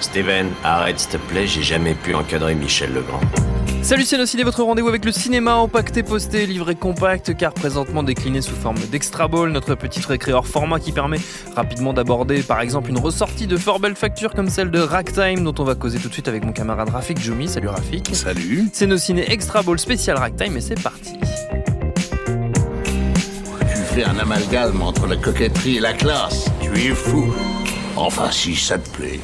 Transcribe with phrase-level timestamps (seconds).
[0.00, 3.20] Steven, arrête s'il te plaît, j'ai jamais pu encadrer Michel Legrand.
[3.82, 8.54] Salut c'est votre rendez-vous avec le cinéma empaqueté, posté, livré compact, car présentement décliné sous
[8.54, 11.18] forme d'extra ball, notre petite récré hors format qui permet
[11.54, 15.54] rapidement d'aborder par exemple une ressortie de fort belle facture comme celle de Ragtime, dont
[15.58, 17.46] on va causer tout de suite avec mon camarade Rafik Jumi.
[17.46, 18.08] Salut Rafik.
[18.14, 18.70] Salut.
[18.72, 21.18] C'est nos ciné extra ball spécial Ragtime et c'est parti.
[23.60, 26.53] Tu fais un amalgame entre la coquetterie et la classe.
[26.74, 27.32] Tu es fou.
[27.94, 29.20] Enfin, si ça te plaît.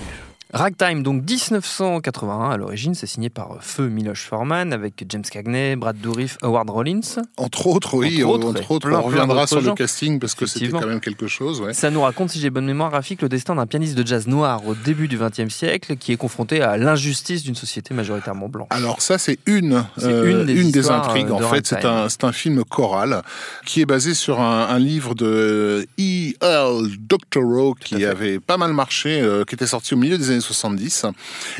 [0.52, 5.96] Ragtime, donc 1981 à l'origine, c'est signé par Feu Miloš Forman avec James Cagney, Brad
[6.00, 7.00] Dourif, Howard Rollins.
[7.36, 9.70] Entre autres, oui, Entre entre autres, plein, on reviendra sur gens.
[9.70, 11.60] le casting parce que c'était quand même quelque chose.
[11.60, 11.72] Ouais.
[11.72, 14.66] Ça nous raconte, si j'ai bonne mémoire, Rafik, le destin d'un pianiste de jazz noir
[14.66, 18.68] au début du XXe siècle qui est confronté à l'injustice d'une société majoritairement blanche.
[18.70, 21.30] Alors ça, c'est une, euh, une des intrigues.
[21.30, 23.22] euh, En fait, c'est un, film choral
[23.66, 26.86] qui est basé sur un, un livre de E.L.
[27.00, 30.39] Doctorow à qui avait pas mal marché, euh, qui était sorti au milieu des années
[30.40, 31.06] 70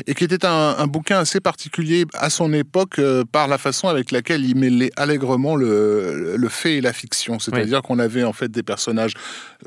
[0.07, 3.87] et qui était un, un bouquin assez particulier à son époque euh, par la façon
[3.87, 7.39] avec laquelle il mêlait allègrement le, le fait et la fiction.
[7.39, 9.13] C'est-à-dire qu'on avait en fait des personnages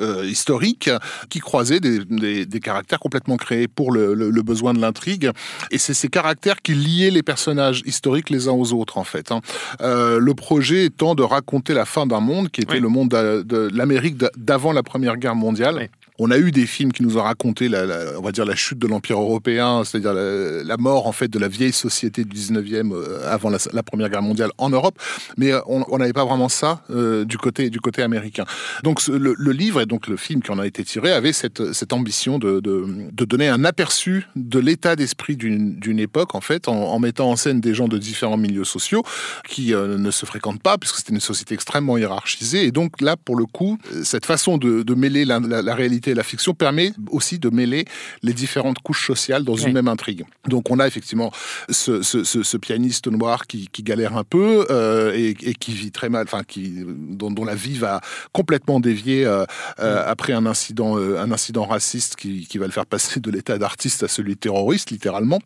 [0.01, 0.91] euh, historiques
[1.31, 5.31] qui croisaient des, des- des caractères complètement créés pour le, le- le besoin de l'intrigue.
[5.71, 9.33] Et c'est ces caractères qui liaient les personnages historiques les uns aux autres, en fait.
[9.33, 9.41] hein.
[9.81, 12.81] Euh, le projet étant de raconter la fin d'un monde qui était Oui.
[12.81, 15.77] le monde de, l'Amérique d'a- d'avant la Première Guerre mondiale.
[15.79, 15.89] Oui.
[16.21, 17.87] On a eu des films qui nous ont raconté, la,
[18.17, 21.49] on va dire, la chute de l'Empire européen, c'est-à-dire la, mort, en fait, de la
[21.49, 24.97] vieille société du 19e euh, avant la, Première Guerre mondiale en Europe.
[25.37, 28.45] Mais euh, on n'avait pas vraiment ça euh, du, côté, du côté américain.
[28.85, 31.61] Donc le, livre et donc le film qui en a été tiré avait cette,
[31.93, 37.29] ambition de, de, donner un aperçu de l'état d'esprit d'une époque, en fait, en, mettant
[37.29, 39.03] en scène des gens de différents milieux sociaux
[39.49, 42.67] qui ne se fréquentent pas, puisque c'était une société extrêmement hiérarchisée.
[42.67, 46.15] Et donc là, pour le coup, cette façon de, de mêler la, la réalité et
[46.15, 47.85] la fiction permet aussi de mêler
[48.23, 50.25] les différentes couches sociales dans une même intrigue.
[50.49, 51.33] Donc on a effectivement
[51.71, 55.73] ce, ce- ce- ce pianiste noir qui, qui galère un peu euh, et, et qui
[55.73, 58.01] vit très mal, enfin qui dont, dont la vie va
[58.33, 59.45] complètement dévier euh,
[59.81, 63.59] euh, après un incident, un incident raciste qui, qui va le faire passer de l'état
[63.59, 65.41] d'artiste à celui de terroriste, littéralement.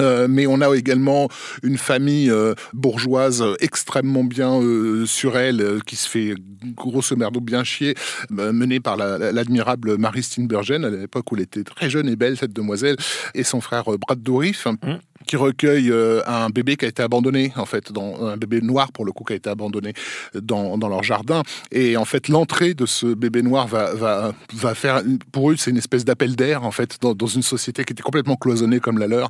[0.00, 1.28] Euh, mais on a également
[1.62, 6.34] une famille euh, bourgeoise euh, extrêmement bien euh, sur elle, qui se fait
[6.76, 7.94] grosso merdo bien chier,
[8.30, 12.16] menée par la- la- l'admirable Marie Steenburgen, à l'époque où elle était très jeune et
[12.16, 12.96] belle, cette demoiselle,
[13.34, 14.66] et son frère Brad Dourif,
[15.28, 18.90] qui recueille euh, un bébé qui a été abandonné, en fait, dans, un bébé noir
[18.92, 19.92] pour le coup, qui a été abandonné
[20.34, 21.42] dans, dans leur jardin.
[21.70, 25.70] Et en fait, l'entrée de ce bébé noir va, va, va faire, pour eux, c'est
[25.70, 29.06] une espèce d'appel d'air, en fait, dans, une société qui était complètement cloisonnée comme la
[29.06, 29.28] leur.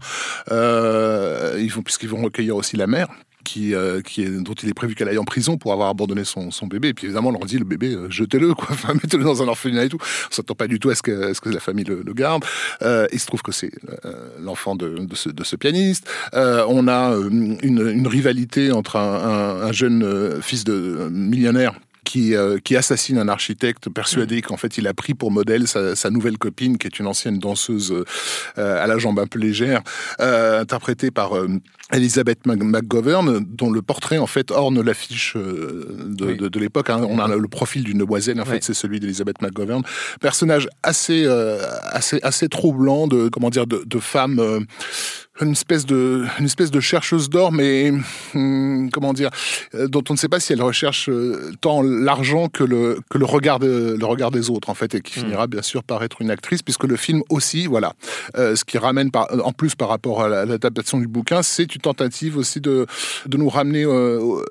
[0.52, 3.08] Euh, puisqu'ils vont recueillir aussi la mère.
[3.56, 4.02] Euh,
[4.40, 6.88] dont il est prévu qu'elle aille en prison pour avoir abandonné son, bébé.
[6.88, 8.48] Et puis évidemment, on leur dit le bébé, euh, jetez-le,
[8.94, 9.98] mettez-le dans un orphelinat et tout.
[10.00, 12.44] On s'attend pas du tout à ce que, la famille le, garde.
[12.82, 13.70] Euh, il se trouve que c'est
[14.40, 16.08] l'enfant de, ce, pianiste.
[16.32, 21.74] On a une, rivalité entre un, un- un jeune fils de millionnaire
[22.10, 25.94] qui, euh, qui assassine un architecte persuadé qu'en fait il a pris pour modèle sa,
[25.94, 27.92] sa nouvelle copine qui est une ancienne danseuse
[28.56, 29.82] euh, à la jambe un peu légère,
[30.20, 31.48] euh, interprétée par euh,
[31.92, 36.36] Elizabeth McGovern, dont le portrait en fait orne l'affiche euh, de, Oui.
[36.38, 36.88] de- de l'époque.
[36.90, 37.00] hein.
[37.08, 38.50] On a le profil d'une demoiselle, en Oui.
[38.52, 39.82] fait c'est celui d'Elizabeth McGovern,
[40.20, 44.64] personnage assez euh, assez assez troublant de comment dire de, de femme.
[45.40, 47.92] Une espèce de une espèce de chercheuse d'or mais
[48.34, 49.30] hum, comment dire
[49.74, 53.18] euh, dont on ne sait pas si elle recherche euh, tant l'argent que le que
[53.18, 56.02] le regard de, le regard des autres en fait et qui finira bien sûr par
[56.02, 57.92] être une actrice puisque le film aussi voilà.
[58.36, 61.80] Euh, ce qui ramène par, en plus par rapport à l'adaptation du bouquin c'est une
[61.80, 62.86] tentative aussi de
[63.26, 64.42] de nous ramener euh,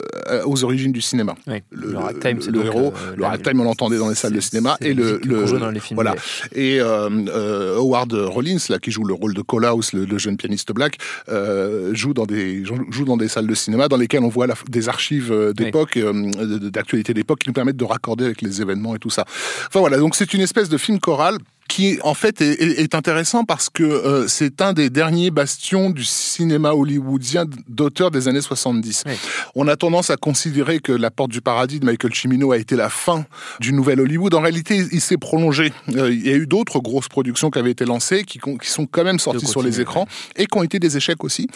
[0.45, 1.35] aux, aux origines du cinéma.
[1.47, 4.15] Oui, le, le ragtime, le- c'est le héros euh, le ragtime on l'entendait dans les
[4.15, 5.19] salles de cinéma et le,
[5.59, 6.15] dans les films voilà.
[6.53, 10.71] et euh, euh, Howard Rollins, là, qui joue le rôle de Colaus, le, jeune pianiste
[10.73, 10.97] black,
[11.29, 14.55] euh, joue, dans des, joue dans des salles de cinéma dans lesquelles on voit la-
[14.69, 18.95] des archives euh, d'époque, euh, d'actualité d'époque, qui nous permettent de raccorder avec les événements
[18.95, 19.25] et tout ça.
[19.67, 21.37] Enfin voilà, donc c'est une espèce de film choral
[21.67, 26.03] qui en fait est, est intéressant parce que euh, c'est un des derniers bastions du
[26.03, 29.03] cinéma hollywoodien d'auteur des années 70.
[29.05, 29.13] Oui.
[29.55, 32.75] On a tendance à considérer que La Porte du Paradis de Michael Cimino a été
[32.75, 33.25] la fin
[33.59, 34.33] du nouvel Hollywood.
[34.33, 35.73] En réalité, il s'est prolongé.
[35.95, 39.03] Euh, il y a eu d'autres grosses productions qui avaient été lancées, qui, sont quand
[39.03, 41.47] même sorties sur les écrans et qui ont été des échecs aussi.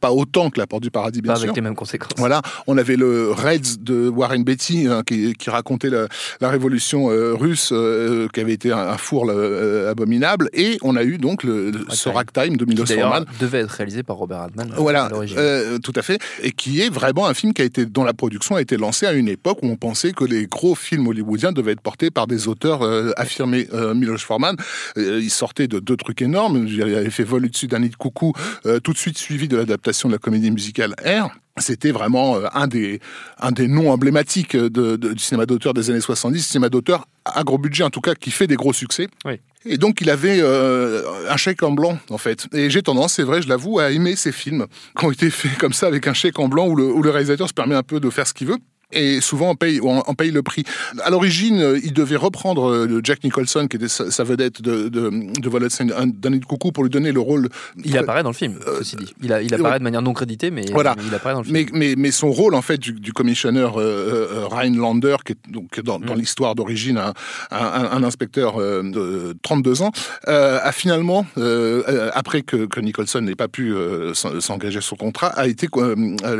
[0.00, 1.44] Pas autant que La Porte du Paradis, bien Pas sûr.
[1.44, 2.12] avec les mêmes conséquences.
[2.16, 6.08] Voilà, on avait le Reds de Warren Beatty hein, qui, qui racontait la,
[6.40, 9.26] la révolution euh, russe euh, qui avait été un, un four
[9.58, 13.24] euh, abominable et on a eu donc le, le- ce Ragtime de Milos Forman.
[13.40, 14.72] devait être réalisé par Robert Altman.
[14.72, 15.36] à Voilà, l'origine.
[15.38, 18.12] euh, tout à fait, et qui est vraiment un film qui a été dont la
[18.14, 21.52] production a été lancée à une époque où on pensait que les gros films hollywoodiens
[21.52, 23.68] devaient être portés par des auteurs euh, affirmés.
[23.74, 24.56] Euh, Milos Forman,
[24.96, 26.66] euh, il sortait de deux trucs énormes.
[26.66, 28.32] Il avait fait Vol au-dessus d'un nid de coucou,
[28.66, 31.28] euh, tout de suite suivi de l'adaptation de la comédie musicale Air.
[31.60, 33.00] C'était vraiment euh, un des,
[33.40, 37.42] un des noms emblématiques de, de- du cinéma d'auteur des années 70, cinéma d'auteur à
[37.42, 39.08] gros budget en tout cas, qui fait des gros succès.
[39.24, 39.40] Oui.
[39.64, 42.46] Et donc il avait euh, un chèque en blanc en fait.
[42.52, 44.66] Et j'ai tendance, c'est vrai, je l'avoue, à aimer ces films
[44.96, 47.10] qui ont été faits comme ça avec un chèque en blanc où le, où le
[47.10, 48.58] réalisateur se permet un peu de faire ce qu'il veut.
[48.92, 50.64] Et souvent on paye, on, on paye le prix.
[51.04, 54.88] À l'origine, euh, il devait reprendre euh, Jack Nicholson, qui était sa, sa vedette de,
[54.88, 57.48] de, de nid de coucou, pour lui donner le rôle.
[57.84, 59.14] Il apparaît dans le film, ceci dit.
[59.22, 60.96] Il, a- il apparaît de manière non créditée, mais, Voilà.
[61.06, 61.56] il apparaît dans le film.
[61.58, 63.84] Mais, mais, mais son rôle, en fait, du, du commissionneur euh,
[64.32, 66.04] euh, Rhinelander, qui est donc dans, Mm.
[66.06, 67.12] dans l'histoire d'origine un,
[67.50, 69.90] un, un inspecteur euh, de 32 ans,
[70.28, 74.80] euh, a finalement, euh, euh, après que, que Nicholson n'ait pas pu euh, s'en- s'engager
[74.80, 75.94] sur contrat, a été, euh,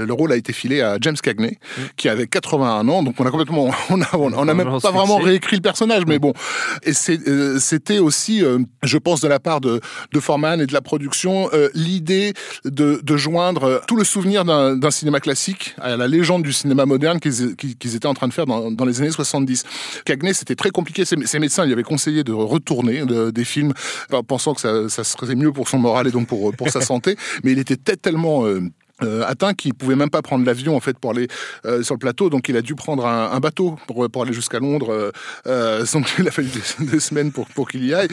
[0.07, 1.59] le rôle a été filé à James Cagney,
[1.97, 3.03] qui avait 81 ans.
[3.03, 5.63] Donc on a complètement, on a, on a, on a même pas vraiment réécrit le
[5.63, 6.33] personnage, mais bon.
[6.85, 6.93] Et
[7.29, 9.81] euh, c'était aussi, euh, je pense, de la part de,
[10.13, 12.33] de Forman et de la production, euh, l'idée
[12.65, 17.21] de, de joindre tout le souvenir d'un, cinéma classique à la légende du cinéma moderne
[17.21, 19.65] qu'ils, qu'ils étaient en train de faire dans, dans les années 70.
[20.05, 21.05] Cagney, c'était très compliqué.
[21.05, 23.75] Ses, ses médecins lui avaient conseillé de retourner de- des films,
[24.13, 26.81] en pensant que ça, ça serait mieux pour son moral et donc pour, pour sa
[26.93, 27.17] santé.
[27.45, 28.63] Mais il était tel- tellement euh,
[29.03, 31.29] euh, atteint qu'il pouvait même pas prendre l'avion en fait pour aller
[31.65, 32.31] euh, sur le plateau.
[32.31, 35.11] Donc il a dû prendre un, un bateau pour, pour aller jusqu'à Londres euh,
[35.47, 38.09] euh, donc il a fallu des, des semaines pour, pour qu'il y aille.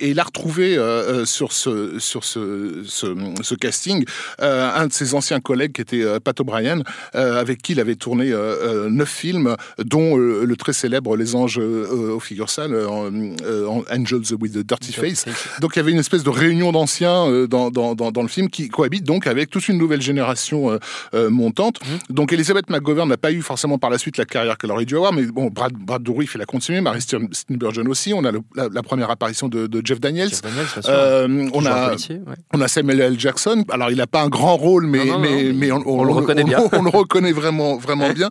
[0.00, 0.76] Et il a retrouvé
[1.24, 4.04] sur ce sur ce, ce, ce casting
[4.38, 6.82] un de ses anciens collègues qui était Pat O'Brien
[7.12, 8.30] avec qui il avait tourné
[8.90, 11.58] neuf films dont le très célèbre Les Anges
[12.88, 13.10] en-
[13.44, 15.24] euh, en Angels with the Dirty Face.
[15.60, 18.48] Donc il y avait une espèce de réunion d'anciens dans, dans, dans, dans le film
[18.48, 20.78] qui cohabite donc avec toute une nouvelle génération euh,
[21.14, 21.80] euh, montante.
[22.10, 24.96] Donc Elizabeth McGovern n'a pas eu forcément par la suite la carrière qu'elle aurait dû
[24.96, 28.12] avoir, mais bon, Brad, Brad Dourif, il a continué, Mary Steenburgen aussi.
[28.14, 30.30] On a le- la, la première apparition de, de Jeff Daniels.
[30.30, 30.44] Jeff.
[30.88, 32.34] Euh, on a policier, ouais.
[32.54, 33.18] on a Samuel L.
[33.20, 33.64] Jackson.
[33.70, 36.04] Alors, il n'a pas un grand rôle, mais, Non, non, mais, non, mais on, on
[36.04, 36.58] le reconnaît on- bien.
[36.72, 38.28] On, le reconnaît vraiment, vraiment bien.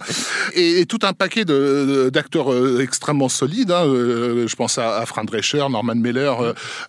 [0.53, 3.71] Et, et tout un paquet d'acteurs euh, extrêmement solides.
[3.71, 3.85] hein.
[3.85, 6.31] Euh, je pense à, à Fran Drescher, Norman Mailer,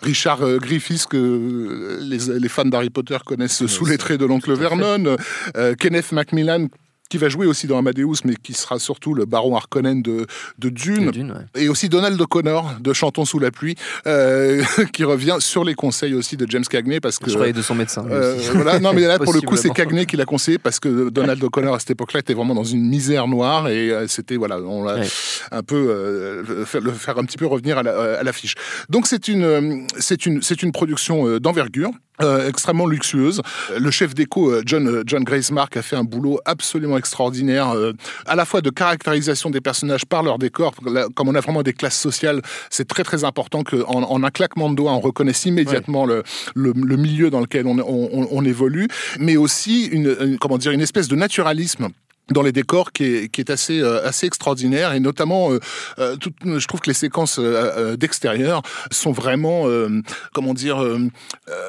[0.02, 5.16] Richard Griffiths, que les, les fans d'Harry Potter connaissent sous les traits de l'oncle Vernon.
[5.56, 6.66] Euh, Kenneth Macmillan,
[7.10, 10.26] qui va jouer aussi dans Amadeus, mais qui sera surtout le baron Harkonnen de,
[10.58, 11.06] de Dune.
[11.06, 11.62] De Dune, ouais.
[11.62, 13.76] Et aussi Donald O'Connor de Chantons sous la pluie,
[14.06, 17.74] euh, qui revient sur les conseils aussi de James Cagney parce que Je de son
[17.74, 18.04] médecin.
[18.10, 19.70] euh, voilà, non mais là pour le coup c'est.
[19.72, 22.86] Cagney qui l'a conseillé parce que Donald O'Connor à cette époque-là était vraiment dans une
[22.86, 25.06] misère noire et euh, c'était voilà on l'a Ouais.
[25.50, 28.54] un peu le faire, le faire un petit peu revenir à la- à l'affiche.
[28.90, 31.90] Donc c'est une c'est une c'est une production d'envergure.
[32.22, 33.42] Euh, extrêmement luxueuse.
[33.78, 37.92] Le chef d'écho, euh, John, euh, John Gracemark, a fait un boulot absolument extraordinaire, euh,
[38.26, 40.74] à la fois de caractérisation des personnages par leur décor.
[41.14, 44.70] Comme on a vraiment des classes sociales, c'est très très important qu'en en un claquement
[44.70, 46.22] de doigts, on reconnaisse immédiatement le,
[46.54, 48.88] le, le milieu dans lequel on, on, on- on évolue,
[49.18, 51.88] mais aussi une, une- comment dire, une espèce de naturalisme
[52.30, 54.92] dans les décors qui est, qui est assez, euh, assez extraordinaire.
[54.92, 55.58] Et notamment euh,
[55.98, 57.42] euh, tout- je trouve que les séquences euh,
[57.76, 60.00] euh, d'extérieur sont vraiment euh,
[60.32, 60.78] comment dire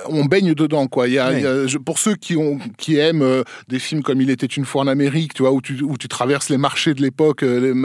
[0.08, 1.08] on baigne dedans quoi.
[1.08, 1.36] Il y a, Oui.
[1.38, 4.30] il y a- je- pour ceux qui ont qui aiment euh, des films comme il
[4.30, 7.02] était une fois en Amérique tu vois où tu, où tu traverses les marchés de
[7.02, 7.44] l'époque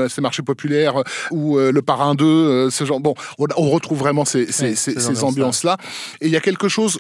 [0.09, 3.01] ces marchés populaires ou euh, le parrain 2 euh, ce genre.
[3.01, 5.77] Bon on, on retrouve vraiment ces, ces, Oui, ces, ambiances là
[6.21, 6.99] et il y a quelque chose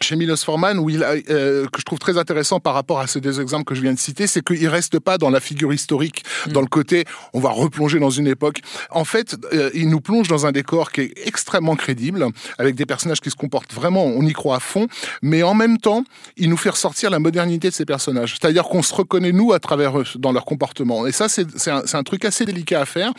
[0.00, 3.06] chez Milos Forman, où il a, euh, que je trouve très intéressant par rapport à
[3.06, 5.72] ces deux exemples que je viens de citer, c'est qu'il reste pas dans la figure
[5.72, 6.52] historique, Mm.
[6.52, 8.60] dans le côté on va replonger dans une époque.
[8.90, 12.26] En fait, euh, il nous plonge dans un décor qui est extrêmement crédible,
[12.58, 14.86] avec des personnages qui se comportent vraiment, on y croit à fond,
[15.22, 16.04] mais en même temps,
[16.36, 18.36] il nous fait ressortir la modernité de ces personnages.
[18.40, 21.06] C'est-à-dire qu'on se reconnaît nous à travers eux, dans leur comportement.
[21.06, 23.12] Et ça, c'est un, un truc assez délicat à faire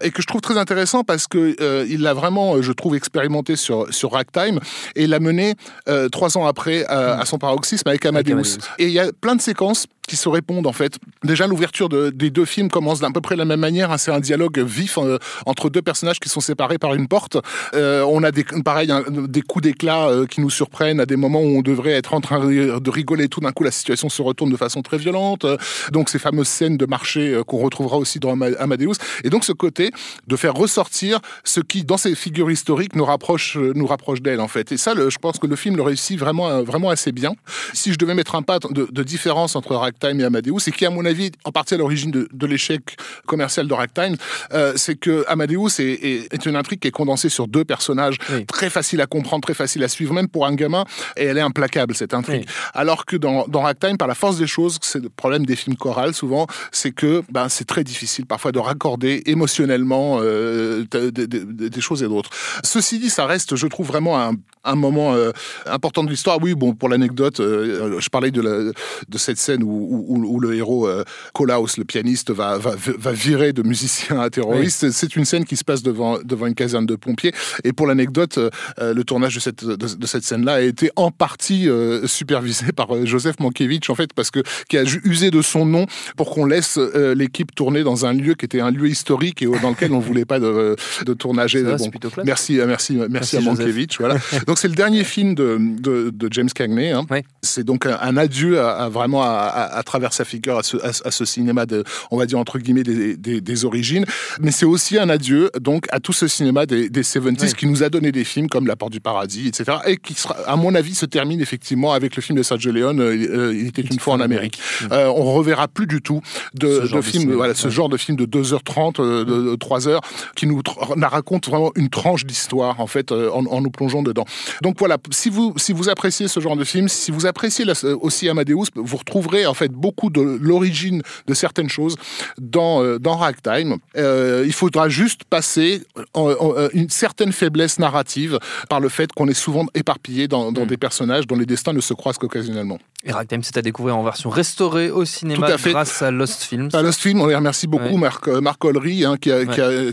[0.00, 2.94] et que je trouve très intéressant parce que euh, il l'a vraiment, euh, je trouve,
[2.94, 4.60] expérimenté sur sur Ragtime
[4.94, 5.54] et l'a mené
[5.88, 8.32] euh, trois ans après à, à son paroxysme avec Amadeus.
[8.32, 8.58] Amadeus.
[8.78, 10.98] Et il y a plein de séquences qui se répondent en fait.
[11.24, 13.90] Déjà, l'ouverture de, des deux films commence d'à peu près la même manière.
[13.90, 13.98] Hein.
[13.98, 17.36] c'est un dialogue vif euh, entre deux personnages qui sont séparés par une porte.
[17.74, 21.40] Euh, on a des, pareil, des coups d'éclat euh, qui nous surprennent à des moments
[21.40, 23.28] où on devrait être en train de rigoler.
[23.28, 25.46] Tout d'un coup, la situation se retourne de façon très violente.
[25.92, 28.94] Donc, ces fameuses scènes de marché qu'on retrouvera aussi dans Amadeus.
[29.24, 29.90] Et donc, ce côté
[30.26, 34.48] de faire ressortir ce qui, dans ces figures historiques, nous rapproche, nous rapproche d'elle en
[34.48, 34.72] fait.
[34.72, 37.34] Et ça, je pense que le film le réussit vraiment, vraiment assez bien.
[37.72, 40.84] Si je devais mettre un pas de, de différence entre Ragtime et Amadeus, et qui,
[40.86, 44.16] à mon avis, en partie à l'origine de, de l'échec commercial de Ragtime,
[44.52, 48.70] euh, c'est que Amadeus est, est, une intrigue qui est condensée sur deux personnages, très
[48.70, 50.84] facile à comprendre, très facile à suivre, même pour un gamin,
[51.16, 52.46] et elle est implacable, cette intrigue.
[52.74, 55.76] Alors que dans, dans Ragtime, par la force des choses, c'est le problème des films
[55.76, 62.02] chorales, souvent, c'est que ben, c'est très difficile parfois de raccorder émotionnellement euh, des choses
[62.02, 62.30] et d'autres.
[62.64, 64.32] Ceci dit, ça reste, je trouve, vraiment un,
[64.64, 65.30] un moment euh,
[65.66, 66.38] important de l'histoire.
[66.42, 68.72] Oui, bon, pour l'anecdote, je parlais de, la,
[69.08, 73.12] de cette scène où, où, où le héros euh, Kolaus, le pianiste, va, va, va,
[73.12, 74.90] virer de musicien à terroriste.
[74.90, 77.32] C'est une scène qui se passe devant, devant une caserne de pompiers.
[77.64, 81.68] Et pour l'anecdote, euh, le tournage de cette, de, cette scène-là a été en partie
[82.04, 86.30] supervisé par Joseph Mankiewicz, en fait, parce que qui a usé de son nom pour
[86.30, 89.92] qu'on laisse l'équipe tourner dans un lieu qui était un lieu historique et dans lequel
[89.92, 91.56] on voulait pas de, de tournage.
[91.56, 91.90] Bon,
[92.24, 93.98] merci, merci, merci, merci, à Mankiewicz.
[93.98, 94.16] Voilà.
[94.46, 96.90] Donc c'est le dernier film de, James Cagney.
[96.90, 97.06] Hein.
[97.42, 101.24] C'est donc un, adieu à, vraiment à, à, travers sa figure à ce, à, ce,
[101.24, 104.04] cinéma de, on va dire entre guillemets des, des, des origines.
[104.40, 107.82] Mais c'est aussi un adieu donc à tout ce cinéma des, des 70s qui nous
[107.82, 109.78] a donné des films comme La Porte du Paradis, etc.
[109.86, 113.00] Et qui, sera, à mon avis, se termine effectivement avec le film de Sergio Leone.
[113.00, 114.58] Euh, euh, il était une fois en Amérique.
[114.92, 116.20] Euh, on reverra plus du tout
[116.54, 120.00] de, de films, voilà, ce genre de film de 2h30, de, 3h,
[120.34, 120.62] qui nous
[121.02, 124.24] raconte vraiment une tranche d'histoire en fait en, en nous plongeant dedans.
[124.62, 127.64] Donc voilà, si vous, si vous appréciez ce genre de film, si vous appréciez
[128.00, 131.96] aussi Amadeus, vous retrouverez en fait beaucoup de l'origine de certaines choses
[132.38, 133.76] dans, euh, dans Ragtime.
[133.96, 135.82] Euh, il faudra juste passer
[136.16, 140.68] euh, une certaine faiblesse narrative par le fait qu'on est souvent éparpillé dans, dans mm.
[140.68, 142.78] des personnages dont les destins ne se croisent qu'occasionnellement.
[143.04, 146.70] Et Ragtime, c'est à découvrir en version restaurée au cinéma grâce à Lost Films.
[146.72, 149.30] À Lost Films, on les remercie beaucoup, Marc, Marc Ollery, hein, qui,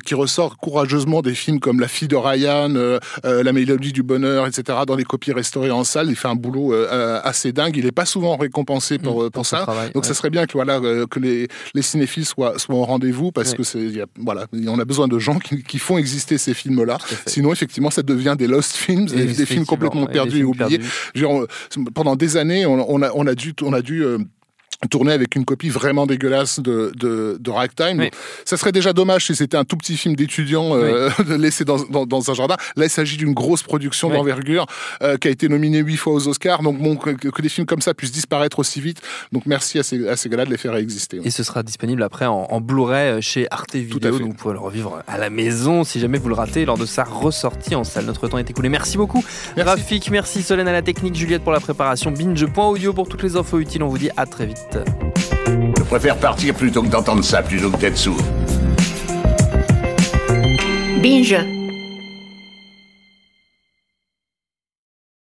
[0.04, 2.74] qui, ressort courageusement des films comme La fille de Ryan,
[3.24, 6.08] La mélodie du bonheur, etc., dans les copies restaurées en salle.
[6.10, 7.78] Il fait un boulot assez dingue.
[7.78, 9.63] Il n'est pas souvent récompensé pour, mm, pour, ça.
[9.94, 10.80] Donc, ça serait bien que, voilà,
[11.10, 15.08] que les, les cinéphiles soient, soient au rendez-vous parce que c'est, voilà, on a besoin
[15.08, 16.98] de gens qui, qui font exister ces films-là.
[17.26, 20.80] Sinon, effectivement, ça devient des lost films, des, des films complètement perdus et oubliés.
[21.16, 21.48] Genre,
[21.94, 24.18] pendant des années, on, on, a, on a dû, on a dû euh,
[24.86, 28.10] tourné avec une copie vraiment dégueulasse de, de, de Ragtime.
[28.46, 32.06] Ça serait déjà dommage si c'était un tout petit film d'étudiant euh, laissé dans, dans,
[32.06, 32.56] dans, un jardin.
[32.76, 34.66] Là, il s'agit d'une grosse production d'envergure
[35.02, 36.62] euh, qui a été nominée huit fois aux Oscars.
[36.62, 39.02] Donc, bon, que, que, des films comme ça puissent disparaître aussi vite.
[39.32, 41.20] Donc, merci à ces, à ces gars-là de les faire exister.
[41.24, 44.20] Et ce sera disponible après en, en Blu-ray euh, chez Arte Vidéo.
[44.20, 46.86] Donc, vous pouvez le revivre à la maison si jamais vous le ratez lors de
[46.86, 48.06] sa ressortie en salle.
[48.06, 48.70] Notre temps est écoulé.
[48.70, 49.24] Merci beaucoup,
[49.56, 49.70] merci.
[49.70, 50.10] Rafik.
[50.12, 53.84] Merci Solène à la technique, Juliette pour la préparation, binge.audio pour toutes les infos utiles.
[53.84, 54.73] On vous dit à très vite.
[55.78, 58.22] Je préfère partir plutôt que d'entendre ça, plutôt que d'être sourd.
[61.02, 61.53] Binge.